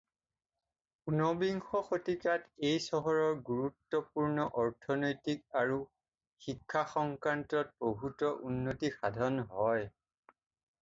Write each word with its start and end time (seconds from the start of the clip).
ঊনবিংশ 1.09 1.81
শতাব্দীত 1.89 2.37
এই 2.69 2.77
চহৰৰ 2.85 3.19
গুৰুত্বপূৰ্ণ 3.49 4.45
অৰ্থনৈতিক 4.63 5.43
আৰু 5.61 5.77
শিক্ষাসংক্ৰান্তত 6.45 7.75
প্ৰভূত 7.83 8.31
উন্নতি 8.53 8.91
সাধন 8.97 9.39
হয়। 9.53 9.85